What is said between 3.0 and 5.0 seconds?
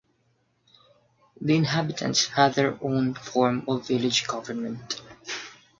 form of village government.